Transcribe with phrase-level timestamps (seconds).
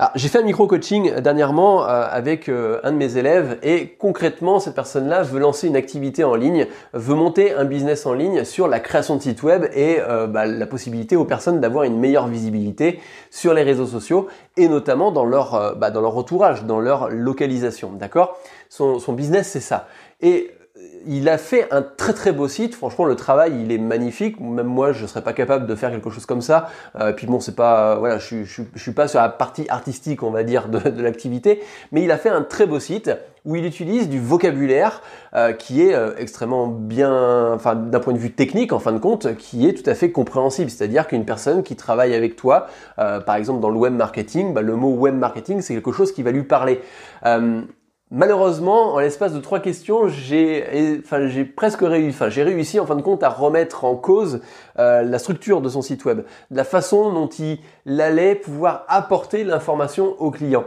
[0.00, 4.60] Alors, j'ai fait un micro-coaching dernièrement euh, avec euh, un de mes élèves et concrètement,
[4.60, 8.68] cette personne-là veut lancer une activité en ligne, veut monter un business en ligne sur
[8.68, 12.28] la création de sites web et euh, bah, la possibilité aux personnes d'avoir une meilleure
[12.28, 13.00] visibilité
[13.32, 17.90] sur les réseaux sociaux et notamment dans leur, bah, dans leur entourage, dans leur localisation.
[17.90, 18.38] D'accord?
[18.68, 19.88] Son, son business, c'est ça.
[20.20, 20.52] Et
[21.08, 22.74] il a fait un très très beau site.
[22.74, 24.40] Franchement, le travail, il est magnifique.
[24.40, 26.68] Même moi, je serais pas capable de faire quelque chose comme ça.
[27.00, 30.22] Euh, puis bon, c'est pas, voilà, je, je, je, suis pas sur la partie artistique,
[30.22, 31.62] on va dire, de, l'activité.
[31.92, 33.10] Mais il a fait un très beau site
[33.44, 35.00] où il utilise du vocabulaire
[35.34, 38.98] euh, qui est euh, extrêmement bien, enfin d'un point de vue technique en fin de
[38.98, 40.70] compte, qui est tout à fait compréhensible.
[40.70, 42.66] C'est-à-dire qu'une personne qui travaille avec toi,
[42.98, 46.12] euh, par exemple dans le web marketing, bah, le mot web marketing, c'est quelque chose
[46.12, 46.82] qui va lui parler.
[48.10, 52.86] Malheureusement, en l'espace de trois questions, j'ai, enfin, j'ai presque réussi, enfin, j'ai réussi en
[52.86, 54.40] fin de compte à remettre en cause
[54.78, 57.60] euh, la structure de son site web, la façon dont il
[58.00, 60.64] allait pouvoir apporter l'information au client.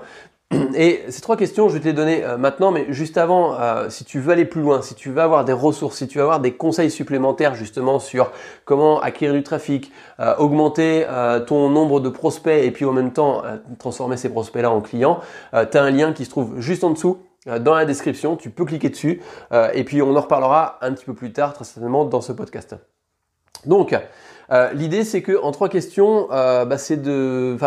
[0.75, 3.89] Et ces trois questions, je vais te les donner euh, maintenant, mais juste avant, euh,
[3.89, 6.23] si tu veux aller plus loin, si tu veux avoir des ressources, si tu veux
[6.23, 8.31] avoir des conseils supplémentaires justement sur
[8.65, 9.91] comment acquérir du trafic,
[10.37, 11.07] augmenter
[11.47, 13.41] ton nombre de prospects et puis en même temps
[13.79, 15.21] transformer ces prospects-là en clients,
[15.51, 18.65] tu as un lien qui se trouve juste en dessous dans la description, tu peux
[18.65, 22.05] cliquer dessus euh, et puis on en reparlera un petit peu plus tard très certainement
[22.05, 22.75] dans ce podcast.
[23.65, 23.95] Donc
[24.51, 27.57] euh, l'idée c'est que en trois questions, bah, c'est de,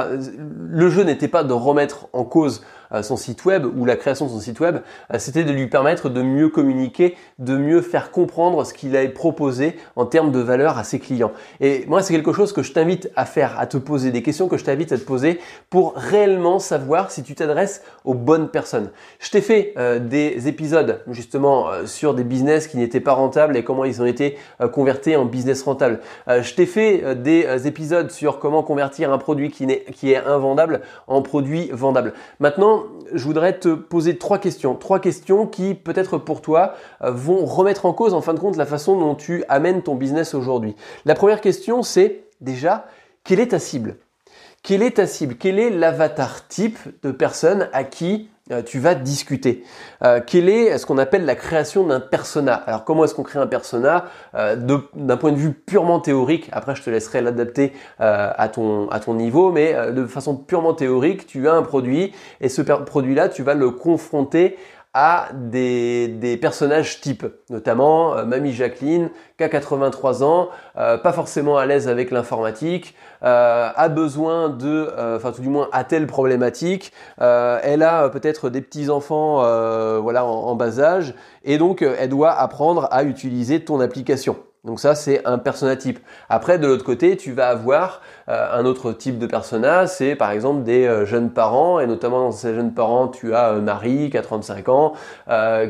[0.69, 2.64] le jeu n'était pas de remettre en cause
[3.03, 4.79] son site web ou la création de son site web,
[5.19, 9.77] c'était de lui permettre de mieux communiquer, de mieux faire comprendre ce qu'il a proposé
[9.97, 11.33] en termes de valeur à ses clients.
[11.61, 14.49] Et moi, c'est quelque chose que je t'invite à faire, à te poser des questions
[14.49, 18.91] que je t'invite à te poser pour réellement savoir si tu t'adresses aux bonnes personnes.
[19.21, 23.57] Je t'ai fait euh, des épisodes justement euh, sur des business qui n'étaient pas rentables
[23.57, 26.01] et comment ils ont été euh, convertis en business rentable.
[26.29, 31.23] je t'ai fait des épisodes sur comment convertir un produit qui, qui est invendable en
[31.23, 32.15] produit vendable.
[32.41, 32.73] Maintenant,
[33.12, 34.75] je voudrais te poser trois questions.
[34.75, 38.56] Trois questions qui, peut-être pour toi, euh, vont remettre en cause, en fin de compte,
[38.56, 40.74] la façon dont tu amènes ton business aujourd'hui.
[41.05, 42.86] La première question, c'est déjà,
[43.24, 43.96] quelle est ta cible?
[44.63, 45.36] Quelle est ta cible?
[45.36, 48.30] Quel est l'avatar type de personne à qui
[48.67, 49.65] tu vas discuter.
[50.03, 52.55] Euh, quelle est ce qu'on appelle la création d'un persona?
[52.55, 54.07] Alors comment est-ce qu'on crée un persona?
[54.35, 54.55] Euh,
[54.95, 59.15] d'un point de vue purement théorique Après je te laisserai l'adapter à, ton, à ton
[59.15, 63.55] niveau, mais de façon purement théorique, tu as un produit et ce produit-là, tu vas
[63.55, 64.57] le confronter
[64.95, 71.59] à des, personnages types, notamment euh, Mamie Jacqueline, qui a 83 ans, euh, pas forcément
[71.59, 72.95] à l'aise avec l'informatique,
[73.25, 78.61] euh, a besoin de, enfin tout du moins a telle problématique, elle a peut-être des
[78.61, 79.39] petits enfants,
[80.01, 84.37] voilà, en, bas âge, et donc elle doit apprendre à utiliser ton application.
[84.64, 85.98] Donc ça, c'est un persona type.
[86.30, 90.30] Après, de l'autre côté, tu vas avoir euh, un autre type de persona, c'est par
[90.30, 94.08] exemple des euh, jeunes parents, et notamment dans ces jeunes parents, tu as euh, Marie,
[94.08, 94.95] qui a 35 ans,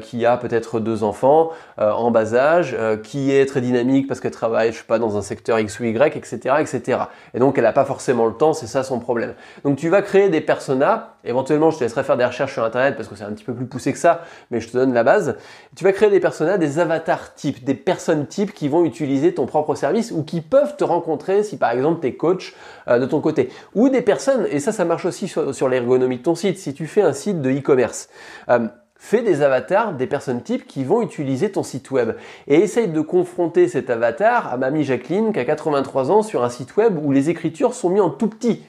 [0.01, 4.73] qui a peut-être deux enfants en bas âge, qui est très dynamique parce qu'elle travaille,
[4.73, 6.99] je sais pas, dans un secteur X ou Y, etc., etc.
[7.35, 9.35] Et donc, elle n'a pas forcément le temps, c'est ça son problème.
[9.65, 12.97] Donc, tu vas créer des personas, éventuellement, je te laisserai faire des recherches sur Internet
[12.97, 15.05] parce que c'est un petit peu plus poussé que ça, mais je te donne la
[15.05, 15.37] base.
[15.77, 19.47] Tu vas créer des personas, des avatars types, des personnes types qui vont utiliser ton
[19.47, 22.55] propre service ou qui peuvent te rencontrer si par exemple tu es coach
[22.89, 23.51] euh, de ton côté.
[23.75, 26.87] Ou des personnes, et ça ça marche aussi sur, l'ergonomie de ton site, si tu
[26.87, 28.09] fais un site de e-commerce.
[28.49, 32.13] Euh, fais des avatars des personnes types qui vont utiliser ton site web
[32.47, 36.49] et essaye de confronter cet avatar à mamie Jacqueline qui a 83 ans sur un
[36.49, 38.63] site web où les écritures sont mis en tout petit.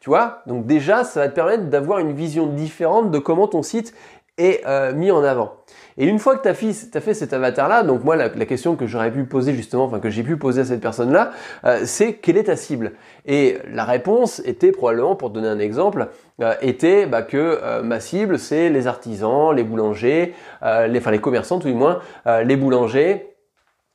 [0.00, 0.42] Tu vois?
[0.46, 3.92] Donc déjà, ça va te permettre d'avoir une vision différente de comment ton site
[4.38, 5.54] est euh, mis en avant.
[5.98, 9.10] Et une fois que tu as, fait cet avatar-là, donc moi la, question que j'aurais
[9.10, 11.32] pu poser justement, enfin que j'ai pu poser à cette personne-là,
[11.64, 12.92] euh, c'est quelle est ta cible?
[13.24, 16.08] Et la réponse était probablement, pour donner un exemple,
[16.42, 21.58] euh, était bah, que ma cible c'est les artisans, les boulangers, les, enfin les commerçants
[21.58, 23.35] tout du moins, les boulangers,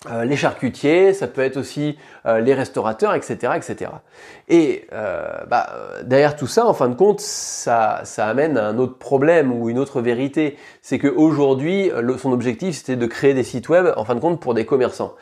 [0.10, 1.96] euh, les charcutiers, ça peut être aussi
[2.26, 3.92] euh, les restaurateurs, etc., etc.
[4.50, 5.70] Et euh, bah,
[6.04, 9.70] derrière tout ça, en fin de compte, ça, ça amène à un autre problème ou
[9.70, 14.16] une autre vérité, c'est qu'aujourd'hui, son objectif c'était de créer des sites web, en fin
[14.16, 15.14] de compte, pour des commerçants.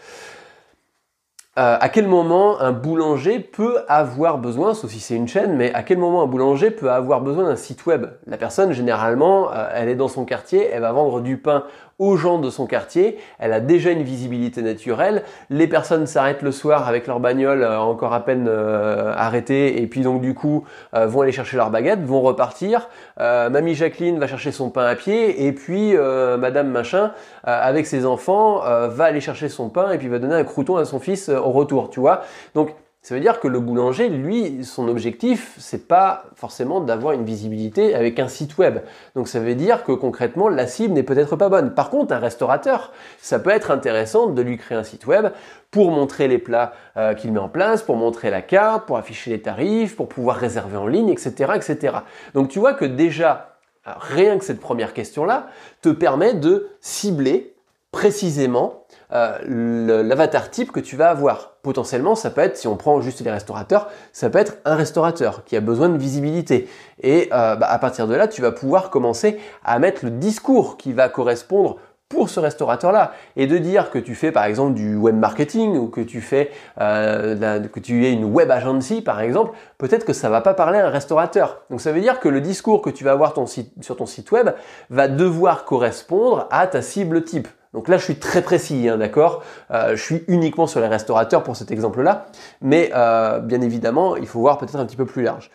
[1.58, 5.84] à quel moment un boulanger peut avoir besoin, sauf si c'est une chaîne, mais à
[5.84, 8.06] quel moment un boulanger peut avoir besoin d'un site web?
[8.28, 11.66] La personne, généralement, elle est dans son quartier, elle va vendre du pain
[12.00, 13.20] aux gens de son quartier.
[13.38, 15.24] Elle a déjà une visibilité naturelle.
[15.50, 19.88] Les personnes s'arrêtent le soir avec leur bagnole euh, encore à peine euh, arrêtée et
[19.88, 20.64] puis donc du coup
[20.94, 22.90] euh, vont aller chercher leur baguette, vont repartir.
[23.20, 27.12] Mamie Jacqueline va chercher son pain à pied et puis Madame Machin
[27.44, 30.86] avec ses enfants va aller chercher son pain et puis va donner un crouton à
[30.86, 31.90] son fils au retour.
[31.90, 32.22] Tu vois
[32.56, 32.70] Donc
[33.02, 37.96] Ça veut dire que le boulanger, lui, son objectif, c'est pas forcément d'avoir une visibilité
[37.96, 38.80] avec un site web.
[39.16, 41.74] Donc ça veut dire que concrètement, la cible n'est peut-être pas bonne.
[41.74, 45.30] Par contre, un restaurateur, ça peut être intéressant de lui créer un site web
[45.72, 49.32] pour montrer les plats euh, qu'il met en place, pour montrer la carte, pour afficher
[49.32, 52.00] les tarifs, pour pouvoir réserver en ligne, etc., etc.
[52.34, 53.56] Donc tu vois que déjà,
[53.86, 55.48] rien que cette première question-là
[55.82, 57.56] te permet de cibler
[57.92, 61.56] précisément euh, l'avatar type que tu vas avoir.
[61.64, 65.44] Potentiellement, ça peut être, si on prend juste les restaurateurs, ça peut être un restaurateur
[65.46, 66.70] qui a besoin de visibilité.
[67.02, 70.78] Et euh, bah, à partir de là, tu vas pouvoir commencer à mettre le discours
[70.78, 71.78] qui va correspondre
[72.10, 75.88] pour ce restaurateur-là et de dire que tu fais par exemple du web marketing ou
[75.88, 76.50] que tu fais
[76.82, 80.80] euh, que tu es une web agency par exemple, peut-être que ça va pas parler
[80.80, 81.62] à un restaurateur.
[81.70, 84.08] Donc ça veut dire que le discours que tu vas avoir ton site, sur ton
[84.08, 84.50] site web
[84.90, 87.48] va devoir correspondre à ta cible type.
[87.74, 89.44] Donc là, je suis très précis, hein, d'accord?
[89.72, 92.28] Euh, Je suis uniquement sur les restaurateurs pour cet exemple-là,
[92.62, 95.52] mais euh, bien évidemment, il faut voir peut-être un petit peu plus large.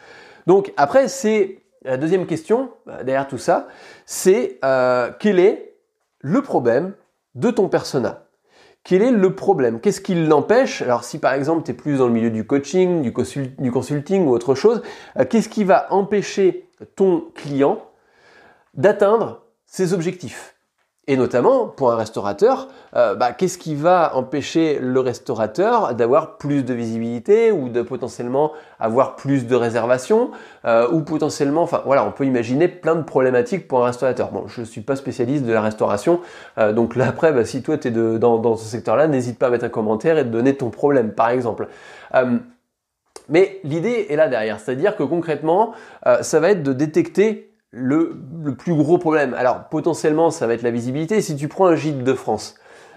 [0.46, 3.66] Donc après, c'est la deuxième question euh, derrière tout ça,
[4.06, 4.60] c'est
[5.18, 5.74] quel est
[6.20, 6.94] le problème
[7.34, 8.20] de ton persona?
[8.84, 9.80] Quel est le problème?
[9.80, 10.82] Qu'est-ce qui l'empêche?
[10.82, 13.12] Alors si par exemple tu es plus dans le milieu du coaching, du,
[13.72, 14.82] consulting ou autre chose,
[15.30, 17.82] qu'est-ce qui va empêcher ton client
[18.74, 20.53] d'atteindre ses objectifs?
[21.06, 26.64] Et notamment, pour un restaurateur, euh, bah, qu'est-ce qui va empêcher le restaurateur d'avoir plus
[26.64, 30.30] de visibilité ou de potentiellement avoir plus de réservations
[30.64, 34.30] euh, ou potentiellement, enfin voilà, on peut imaginer plein de problématiques pour un restaurateur.
[34.30, 36.20] Bon, je ne suis pas spécialiste de la restauration,
[36.56, 39.38] euh, donc là après, bah, si toi tu es de, dans, dans, ce secteur-là, n'hésite
[39.38, 41.68] pas à mettre un commentaire et de donner ton problème, par exemple.
[43.28, 45.72] mais l'idée est là derrière, c'est-à-dire que concrètement,
[46.22, 48.16] ça va être de détecter le,
[48.56, 49.34] plus gros problème.
[49.34, 51.20] Alors potentiellement ça va être la visibilité.
[51.20, 52.54] Si tu prends un gîte de France,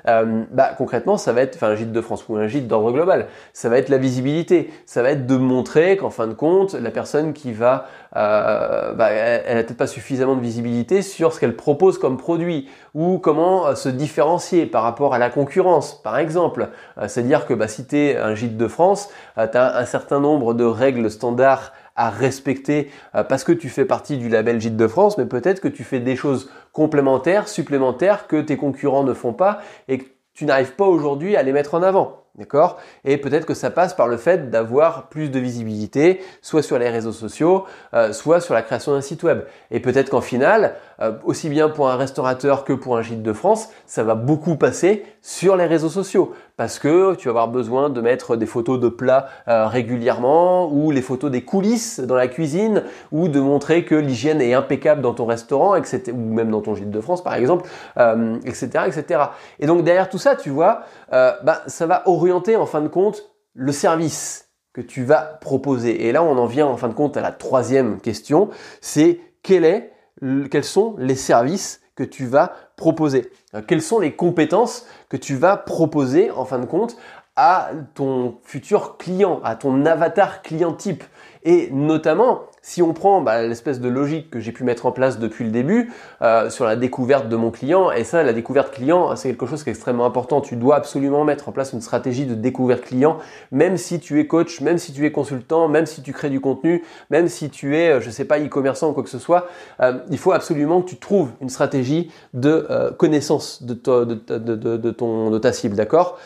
[0.08, 2.92] euh, bah concrètement ça va être, enfin un gîte de France ou un gîte d'ordre
[2.92, 4.72] global, ça va être la visibilité.
[4.86, 9.10] Ça va être de montrer qu'en fin de compte la personne qui va, euh, bah,
[9.10, 13.68] elle, n'a peut-être pas suffisamment de visibilité sur ce qu'elle propose comme produit ou comment
[13.68, 16.70] euh, se différencier par rapport à la concurrence, par exemple.
[17.08, 20.54] C'est-à-dire que bah, si tu es un gîte de France, tu as un certain nombre
[20.54, 24.88] de règles standards à respecter euh, parce que tu fais partie du label Gîte de
[24.88, 29.34] France, mais peut-être que tu fais des choses complémentaires, supplémentaires que tes concurrents ne font
[29.34, 32.24] pas et que tu n'arrives pas aujourd'hui à les mettre en avant.
[32.38, 32.78] D'accord?
[33.04, 36.88] Et peut-être que ça passe par le fait d'avoir plus de visibilité, soit sur les
[36.88, 37.66] réseaux sociaux,
[37.96, 39.42] euh, soit sur la création d'un site web.
[39.72, 43.34] Et peut-être qu'en final, euh, aussi bien pour un restaurateur que pour un gîte de
[43.34, 46.32] France, ça va beaucoup passer sur les réseaux sociaux.
[46.56, 50.90] Parce que tu vas avoir besoin de mettre des photos de plats euh, régulièrement, ou
[50.90, 55.14] les photos des coulisses dans la cuisine, ou de montrer que l'hygiène est impeccable dans
[55.14, 57.70] ton restaurant, etc., ou même dans ton gîte de France par exemple,
[58.46, 59.22] etc., etc.
[59.60, 63.30] Et donc derrière tout ça, tu vois, bah, ça va orienter en fin de compte
[63.54, 66.08] le service que tu vas proposer.
[66.08, 68.50] Et là, on en vient en fin de compte à la troisième question,
[68.80, 69.92] c'est quel est
[70.50, 75.36] quels sont les services que tu vas proposer, euh, quelles sont les compétences que tu
[75.36, 76.96] vas proposer en fin de compte
[77.36, 81.04] à ton futur client, à ton avatar client type?
[81.50, 85.18] Et notamment, si on prend bah, l'espèce de logique que j'ai pu mettre en place
[85.18, 89.16] depuis le début euh, sur la découverte de mon client, et ça, la découverte client,
[89.16, 90.42] c'est quelque chose qui est extrêmement important.
[90.42, 93.20] Tu dois absolument mettre en place une stratégie de découverte client,
[93.54, 96.42] même si tu es coach, même si tu es consultant, même si tu crées du
[96.42, 99.48] contenu, même si tu es, euh, je sais pas, e-commerçant ou quoi que ce soit.
[99.80, 105.38] Euh, il faut absolument que tu trouves une stratégie de connaissance de, de, ton, de
[105.38, 106.20] ta cible, d'accord?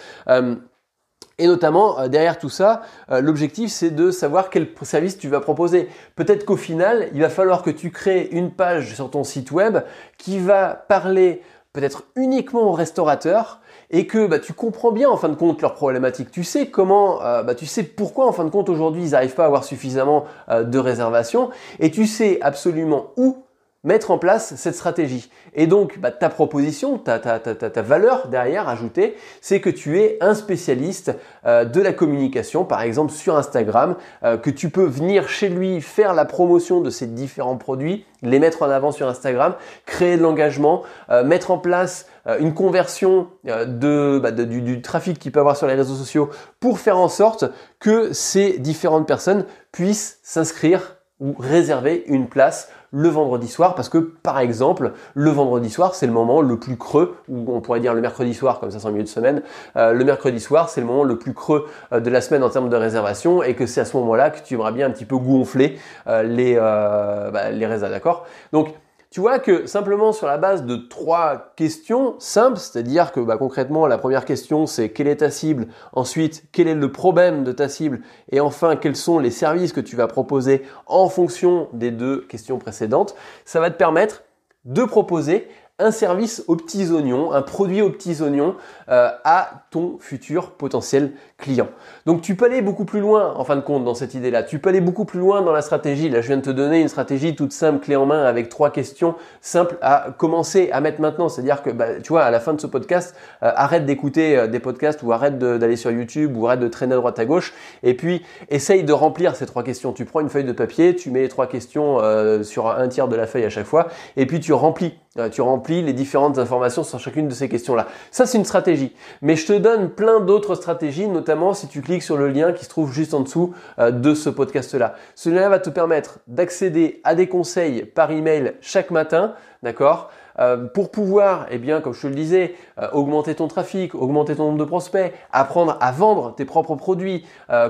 [1.42, 5.40] Et notamment, euh, derrière tout ça, euh, l'objectif, c'est de savoir quel service tu vas
[5.40, 5.90] proposer.
[6.16, 9.80] Peut-être qu'au final, il va falloir que tu crées une page sur ton site web
[10.20, 11.42] qui va parler
[11.74, 15.74] peut-être uniquement aux restaurateurs et que bah, tu comprends bien en fin de compte leurs
[15.74, 16.30] problématiques.
[16.30, 19.34] Tu sais comment, euh, bah, tu sais pourquoi en fin de compte aujourd'hui ils n'arrivent
[19.34, 23.44] pas à avoir suffisamment de réservations et tu sais absolument où
[23.84, 25.30] mettre en place cette stratégie.
[25.54, 30.00] Et donc, bah, ta proposition, ta, ta, ta, ta, valeur derrière ajoutée, c'est que tu
[30.00, 34.86] es un spécialiste euh, de la communication, par exemple sur Instagram, euh, que tu peux
[34.86, 39.08] venir chez lui faire la promotion de ses différents produits, les mettre en avant sur
[39.08, 39.56] Instagram,
[39.88, 42.08] créer de l'engagement, euh, mettre en place
[42.40, 46.78] une conversion de, bah, du, du trafic qu'il peut avoir sur les réseaux sociaux pour
[46.78, 47.46] faire en sorte
[47.80, 53.98] que ces différentes personnes puissent s'inscrire ou réserver une place le vendredi soir parce que
[54.00, 57.94] par exemple le vendredi soir c'est le moment le plus creux ou on pourrait dire
[57.94, 59.44] le mercredi soir comme ça c'est en milieu de semaine
[59.78, 62.50] euh, le mercredi soir c'est le moment le plus creux euh, de la semaine en
[62.50, 64.92] termes de réservation et que c'est à ce moment là que tu aimerais bien un
[64.92, 68.25] petit peu gonfler euh, les, bah, les d'accord?
[68.51, 68.74] Donc
[69.12, 73.86] Tu vois que simplement sur la base de trois questions simples, c'est-à-dire que bah, concrètement
[73.86, 77.68] la première question c'est quelle est ta cible, ensuite quel est le problème de ta
[77.68, 82.22] cible et enfin quels sont les services que tu vas proposer en fonction des deux
[82.22, 83.13] questions précédentes,
[83.44, 84.24] ça va te permettre
[84.63, 88.56] de proposer un service aux petits oignons, un produit aux petits oignons
[88.88, 91.68] euh, à ton futur potentiel client.
[92.06, 94.44] Donc tu peux aller beaucoup plus loin en fin de compte dans cette idée-là.
[94.44, 96.08] Tu peux aller beaucoup plus loin dans la stratégie.
[96.08, 98.70] Là, je viens de te donner une stratégie toute simple, clé en main, avec trois
[98.70, 101.28] questions simples à commencer à mettre maintenant.
[101.28, 104.48] C'est-à-dire que, bah, tu vois, à la fin de ce podcast, euh, arrête d'écouter euh,
[104.48, 107.54] des podcasts ou arrête d'aller sur YouTube ou arrête de traîner à droite à gauche.
[107.84, 109.92] Et puis, essaye de remplir ces trois questions.
[109.92, 112.00] Tu prends une feuille de papier, tu mets les trois questions
[112.44, 114.94] sur un tiers de la feuille à chaque fois, et puis tu remplis.
[115.32, 117.88] tu remplis les différentes informations sur chacune de ces questions-là.
[118.12, 118.94] Ça, c'est une stratégie.
[119.22, 122.66] Mais je te donne plein d'autres stratégies, notamment si tu cliques sur le lien qui
[122.66, 124.96] se trouve juste en dessous euh, de ce podcast-là.
[125.16, 129.34] Ce lien va te permettre d'accéder à des conseils par email chaque matin,
[129.64, 130.12] d'accord?
[130.40, 134.36] Euh, pour pouvoir, eh bien, comme je te le disais, euh, augmenter ton trafic, augmenter
[134.36, 137.26] ton nombre de prospects, apprendre à vendre tes propres produits,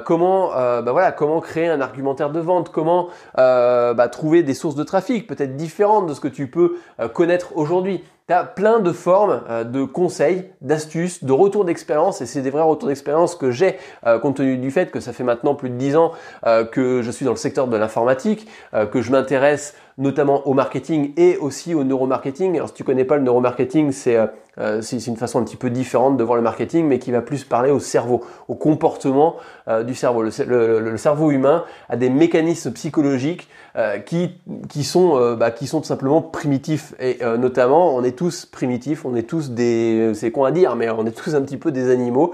[0.06, 4.84] comment, bah voilà, comment créer un argumentaire de vente, comment bah, trouver des sources de
[4.84, 6.78] trafic peut-être différentes de ce que tu peux
[7.14, 8.04] connaître aujourd'hui.
[8.56, 12.88] Plein de formes euh, de conseils, d'astuces, de retours d'expérience et c'est des vrais retours
[12.88, 13.78] d'expérience que j'ai
[14.08, 16.14] euh, compte tenu du fait que ça fait maintenant plus de 10 ans
[16.46, 18.48] euh, que je suis dans le secteur de l'informatique,
[18.92, 22.56] que je m'intéresse notamment au marketing et aussi au neuromarketing.
[22.56, 24.18] Alors si tu connais pas le neuromarketing, c'est
[24.58, 27.22] euh, c'est une façon un petit peu différente de voir le marketing, mais qui va
[27.22, 29.38] plus parler au cerveau, au comportement
[29.70, 30.24] euh, du cerveau.
[30.24, 35.88] Le, cerveau humain a des mécanismes psychologiques euh, qui, qui, sont, bah, qui sont tout
[35.88, 36.94] simplement primitifs.
[37.00, 40.12] Et notamment, on est tous primitifs, on est tous des...
[40.14, 42.34] C'est con à dire, mais on est tous un petit peu des animaux.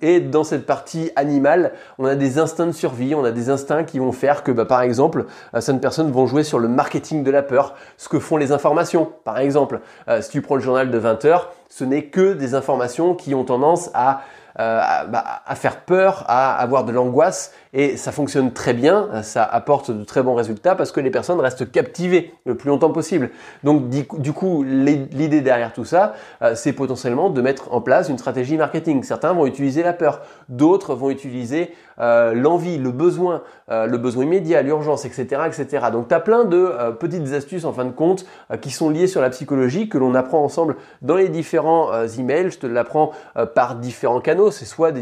[0.00, 3.84] et dans cette partie animale, on a des instincts de survie, on a des instincts
[3.84, 7.30] qui vont faire que, bah, par exemple, certaines personnes vont jouer sur le marketing de
[7.30, 9.12] la peur, ce que font les informations.
[9.24, 9.80] Par exemple,
[10.20, 13.44] si tu prends le journal de 20 heures, ce n'est que des informations qui ont
[13.44, 14.22] tendance à,
[14.60, 19.42] euh, bah, à, faire peur, à avoir de l'angoisse et ça fonctionne très bien, ça
[19.42, 23.30] apporte de très bons résultats parce que les personnes restent captivées le plus longtemps possible.
[23.64, 28.18] Donc du coup, l'idée derrière tout ça, euh, c'est potentiellement de mettre en place une
[28.18, 29.02] stratégie marketing.
[29.02, 34.24] Certains vont utiliser la peur, d'autres vont utiliser euh, l'envie, le besoin, euh, le besoin
[34.24, 35.86] immédiat, l'urgence, etc., etc.
[35.90, 38.24] Donc tu as plein de petites astuces en fin de compte
[38.60, 42.50] qui sont liées sur la psychologie que l'on apprend ensemble dans les différents emails.
[42.50, 43.10] Je te l'apprends
[43.54, 44.50] par différents canaux.
[44.50, 44.92] C'est soit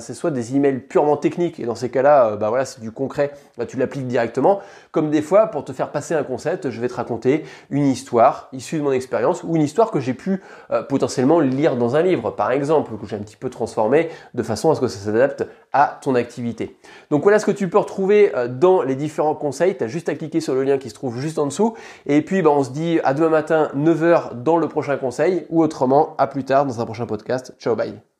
[0.00, 2.90] c'est soit des emails purement techniques et dans ces cas-là euh, bah voilà, c'est du
[2.90, 4.60] concret, bah, tu l'appliques directement.
[4.90, 8.48] Comme des fois, pour te faire passer un concept, je vais te raconter une histoire
[8.52, 12.02] issue de mon expérience ou une histoire que j'ai pu euh, potentiellement lire dans un
[12.02, 14.98] livre, par exemple, que j'ai un petit peu transformé de façon à ce que ça
[14.98, 16.76] s'adapte à ton activité.
[17.10, 19.76] Donc voilà ce que tu peux retrouver euh, dans les différents conseils.
[19.76, 21.74] Tu as juste à cliquer sur le lien qui se trouve juste en dessous.
[22.06, 25.62] Et puis, bah, on se dit à demain matin, 9h dans le prochain conseil ou
[25.62, 27.54] autrement, à plus tard dans un prochain podcast.
[27.58, 28.13] Ciao, bye.